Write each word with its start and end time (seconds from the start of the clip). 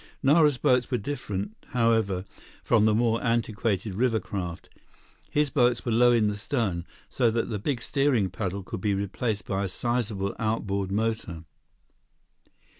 Nara's 0.23 0.57
boats 0.57 0.89
were 0.89 0.97
different, 0.97 1.55
however, 1.73 2.25
from 2.63 2.85
the 2.85 2.95
more 2.95 3.23
antiquated 3.23 3.93
river 3.93 4.19
craft. 4.19 4.67
His 5.29 5.51
boats 5.51 5.85
were 5.85 5.91
low 5.91 6.11
in 6.11 6.25
the 6.25 6.37
stern, 6.39 6.87
so 7.07 7.29
that 7.29 7.51
the 7.51 7.59
big 7.59 7.83
steering 7.83 8.31
paddle 8.31 8.63
could 8.63 8.81
be 8.81 8.95
replaced 8.95 9.45
by 9.45 9.63
a 9.63 9.67
sizable 9.69 10.35
outboard 10.39 10.91
motor. 10.91 11.43